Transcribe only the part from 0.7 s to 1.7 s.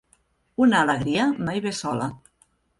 alegria mai